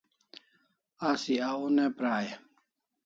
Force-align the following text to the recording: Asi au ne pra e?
Asi 1.09 1.35
au 1.49 1.63
ne 1.75 1.85
pra 1.97 2.15
e? 2.29 2.31